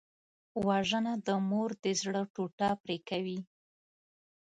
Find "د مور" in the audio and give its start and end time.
1.27-1.69